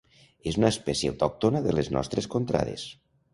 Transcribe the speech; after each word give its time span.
És 0.51 0.55
una 0.61 0.71
espècie 0.75 1.11
autòctona 1.13 1.61
de 1.67 1.75
les 1.81 1.91
nostres 1.97 2.29
contrades. 2.37 2.89